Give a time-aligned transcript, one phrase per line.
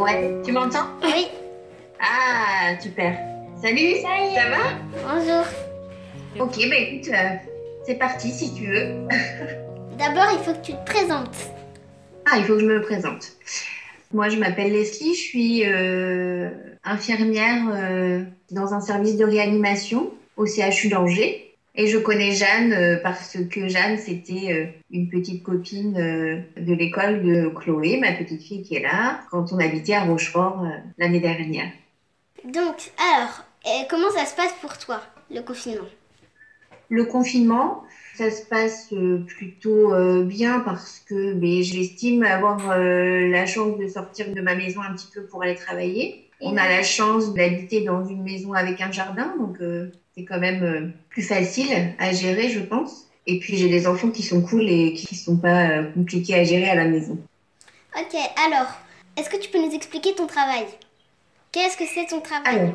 [0.00, 1.26] Ouais, tu m'entends Oui.
[2.00, 3.18] Ah, super.
[3.60, 4.34] Salut, Salut.
[4.34, 5.44] ça va Bonjour.
[6.38, 7.36] Ok, bah écoute, euh,
[7.84, 9.06] c'est parti si tu veux.
[9.98, 11.36] D'abord, il faut que tu te présentes.
[12.24, 13.32] Ah, il faut que je me présente.
[14.14, 16.48] Moi, je m'appelle Leslie, je suis euh,
[16.82, 21.49] infirmière euh, dans un service de réanimation au CHU d'Angers.
[21.74, 26.74] Et je connais Jeanne euh, parce que Jeanne, c'était euh, une petite copine euh, de
[26.74, 30.66] l'école de Chloé, ma petite fille qui est là, quand on habitait à Rochefort
[30.98, 31.70] l'année dernière.
[32.44, 33.44] Donc, alors,
[33.88, 35.86] comment ça se passe pour toi, le confinement?
[36.88, 37.84] Le confinement,
[38.16, 38.92] ça se passe
[39.28, 39.94] plutôt
[40.24, 45.08] bien parce que ben, j'estime avoir la chance de sortir de ma maison un petit
[45.14, 46.30] peu pour aller travailler.
[46.40, 49.58] On a la chance d'habiter dans une maison avec un jardin, donc
[50.20, 53.06] c'est quand même euh, plus facile à gérer, je pense.
[53.26, 56.44] Et puis j'ai des enfants qui sont cool et qui sont pas euh, compliqués à
[56.44, 57.18] gérer à la maison.
[57.96, 58.68] Ok, alors,
[59.16, 60.64] est-ce que tu peux nous expliquer ton travail?
[61.52, 62.58] Qu'est-ce que c'est ton travail?
[62.58, 62.74] Alors,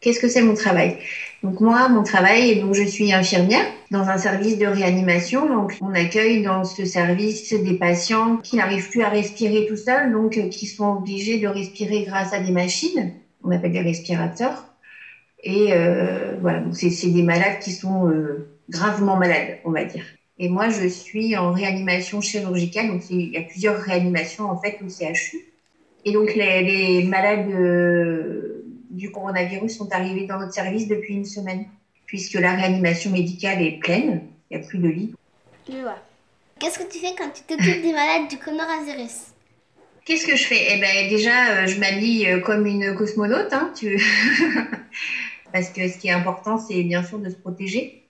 [0.00, 0.98] qu'est-ce que c'est mon travail?
[1.42, 5.46] Donc moi, mon travail, donc je suis infirmière dans un service de réanimation.
[5.46, 10.12] Donc on accueille dans ce service des patients qui n'arrivent plus à respirer tout seuls,
[10.12, 13.12] donc euh, qui sont obligés de respirer grâce à des machines.
[13.44, 14.64] On appelle des respirateurs.
[15.46, 19.84] Et euh, voilà, donc c'est c'est des malades qui sont euh, gravement malades, on va
[19.84, 20.04] dire.
[20.40, 22.88] Et moi, je suis en réanimation chirurgicale.
[22.88, 25.38] Donc il y a plusieurs réanimations en fait au CHU.
[26.04, 31.24] Et donc, les, les malades euh, du coronavirus sont arrivés dans notre service depuis une
[31.24, 31.66] semaine,
[32.06, 35.14] puisque la réanimation médicale est pleine, il n'y a plus de lits.
[35.68, 35.98] Je vois.
[36.58, 39.32] Qu'est-ce que tu fais quand tu t'occupes des malades du coronavirus
[40.04, 40.74] Qu'est-ce que je fais?
[40.74, 43.96] Eh ben, déjà, euh, je m'habille comme une cosmonaute, hein, tu...
[45.52, 48.04] parce que ce qui est important, c'est bien sûr de se protéger,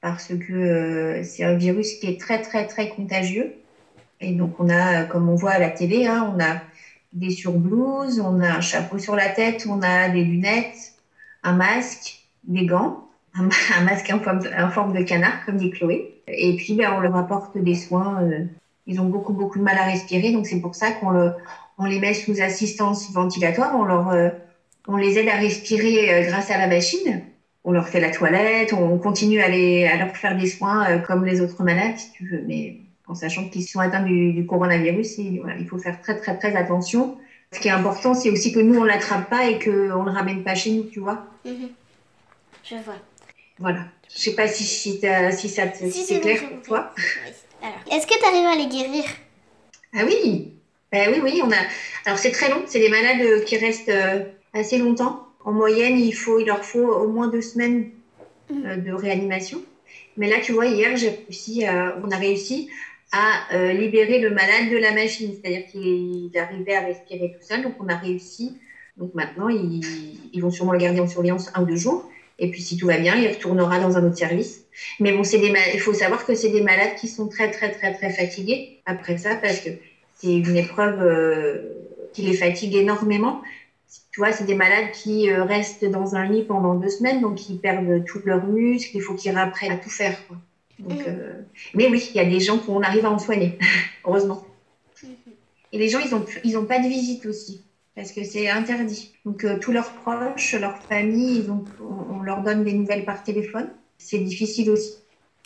[0.00, 3.54] parce que euh, c'est un virus qui est très, très, très contagieux.
[4.20, 6.60] Et donc, on a, comme on voit à la télé, hein, on a
[7.12, 10.94] des surblouses, on a un chapeau sur la tête, on a des lunettes,
[11.42, 13.48] un masque, des gants, un,
[13.84, 16.22] masque en forme, de, en forme de canard, comme dit Chloé.
[16.28, 18.22] Et puis, ben, on leur apporte des soins.
[18.22, 18.44] euh,
[18.86, 21.32] ils ont beaucoup, beaucoup de mal à respirer, donc c'est pour ça qu'on le,
[21.78, 24.30] on les met sous assistance ventilatoire, on, leur, euh,
[24.88, 27.22] on les aide à respirer euh, grâce à la machine.
[27.64, 30.98] On leur fait la toilette, on continue à, les, à leur faire des soins euh,
[30.98, 34.46] comme les autres malades, si tu veux, mais en sachant qu'ils sont atteints du, du
[34.46, 37.18] coronavirus, et, voilà, il faut faire très, très, très attention.
[37.52, 40.10] Ce qui est important, c'est aussi que nous, on l'attrape pas et qu'on ne le
[40.10, 41.26] ramène pas chez nous, tu vois.
[41.44, 41.70] Mhm.
[42.64, 42.96] Je vois.
[43.58, 43.84] Voilà.
[44.12, 46.92] Je sais pas si, si, ça Si, c'est clair pour toi.
[46.96, 47.32] Oui.
[47.90, 49.04] Est-ce que tu arrives à les guérir?
[49.94, 50.55] Ah oui,
[50.96, 51.56] ben oui, oui, on a.
[52.04, 54.20] Alors c'est très long, c'est des malades euh, qui restent euh,
[54.52, 55.26] assez longtemps.
[55.44, 57.90] En moyenne, il faut, il leur faut au moins deux semaines
[58.50, 59.62] euh, de réanimation.
[60.16, 61.64] Mais là, tu vois, hier, j'ai réussi,
[62.02, 62.70] on a réussi
[63.12, 67.62] à euh, libérer le malade de la machine, c'est-à-dire qu'il arrivait à respirer tout seul.
[67.62, 68.56] Donc on a réussi.
[68.96, 69.82] Donc maintenant, ils,
[70.32, 72.08] ils vont sûrement le garder en surveillance un ou deux jours.
[72.38, 74.64] Et puis si tout va bien, il retournera dans un autre service.
[75.00, 77.70] Mais bon, c'est des il faut savoir que c'est des malades qui sont très très
[77.70, 79.70] très très fatigués après ça parce que
[80.16, 81.58] c'est une épreuve euh,
[82.12, 83.42] qui les fatigue énormément.
[84.12, 87.48] Tu vois, c'est des malades qui euh, restent dans un lit pendant deux semaines, donc
[87.48, 90.26] ils perdent tous leurs muscles, il faut qu'ils réapprennent à tout faire.
[90.26, 90.38] Quoi.
[90.78, 91.04] Donc, Mhm.
[91.08, 91.34] euh,
[91.74, 93.56] Mais oui, il y a des gens qu'on arrive à en soigner,
[94.04, 94.42] heureusement.
[95.72, 97.62] Et les gens, ils n'ont ils ont pas de visite aussi,
[97.94, 99.10] parce que c'est interdit.
[99.24, 103.04] Donc euh, tous leurs proches, leurs familles, ils ont, on, on leur donne des nouvelles
[103.04, 103.68] par téléphone.
[103.98, 104.94] C'est difficile aussi,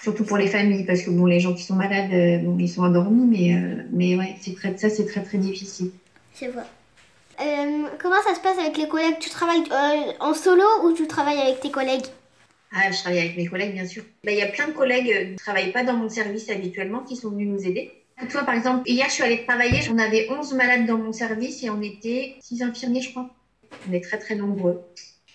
[0.00, 2.68] surtout pour les familles, parce que bon, les gens qui sont malades, euh, bon, ils
[2.68, 5.90] sont endormis, mais, euh, mais ouais, c'est très, ça c'est très très difficile.
[6.40, 6.64] Je vois.
[7.40, 9.18] Euh, comment ça se passe avec les collègues?
[9.18, 12.06] Tu travailles euh, en solo ou tu travailles avec tes collègues?
[12.74, 14.02] Ah, je travaille avec mes collègues, bien sûr.
[14.24, 17.00] Bah, Il y a plein de collègues qui ne travaillent pas dans mon service habituellement
[17.00, 17.92] qui sont venus nous aider.
[18.30, 21.62] Toi, par exemple, hier, je suis allée travailler, on avait 11 malades dans mon service
[21.64, 23.28] et on était 6 infirmiers, je crois.
[23.88, 24.80] On est très, très nombreux.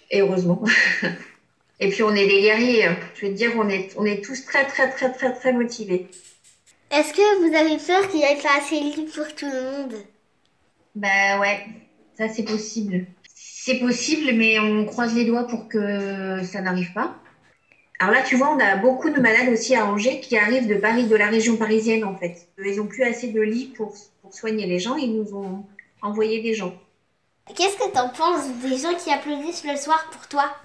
[0.09, 0.63] Et heureusement.
[1.79, 2.89] et puis, on est des guerriers.
[3.15, 6.07] Je veux te dire, on est, on est tous très, très, très, très, très motivés.
[6.89, 9.61] Est-ce que vous avez peur qu'il n'y ait pas assez de lits pour tout le
[9.61, 9.93] monde?
[10.95, 11.65] Bah ouais,
[12.17, 13.05] ça c'est possible.
[13.35, 17.15] C'est possible, mais on croise les doigts pour que ça n'arrive pas.
[17.99, 20.75] Alors là, tu vois, on a beaucoup de malades aussi à Angers qui arrivent de
[20.75, 22.47] Paris, de la région parisienne en fait.
[22.57, 25.65] Ils n'ont plus assez de lits pour, pour soigner les gens, ils nous ont
[26.01, 26.73] envoyé des gens.
[27.53, 30.55] Qu'est-ce que t'en penses des gens qui applaudissent le soir pour toi?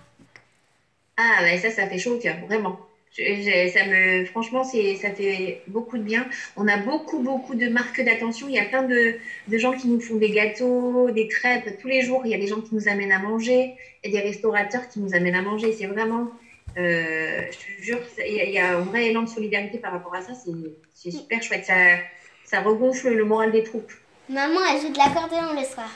[1.17, 2.79] Ah, bah ça, ça fait chaud au cœur, vraiment.
[3.17, 6.27] Je- je- ça me, franchement, c'est, ça fait beaucoup de bien.
[6.57, 8.49] On a beaucoup, beaucoup de marques d'attention.
[8.49, 9.17] Il y a plein de,
[9.49, 12.23] de gens qui nous font des gâteaux, des crêpes tous les jours.
[12.25, 15.15] Il y a des gens qui nous amènent à manger et des restaurateurs qui nous
[15.15, 15.73] amènent à manger.
[15.75, 16.31] C'est vraiment,
[16.79, 19.29] euh, je te jure, ça- il y, a- il y a un vrai élan de
[19.29, 20.33] solidarité par rapport à ça.
[20.33, 20.51] C'est,
[20.95, 21.67] c'est super chouette.
[21.67, 21.75] Ça,
[22.47, 23.93] ça regonfle le moral des troupes.
[24.31, 25.91] Maman, elle joue de l'accordéon le soir.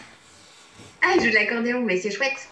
[1.01, 2.51] Ah, il joue de l'accordéon, mais c'est chouette.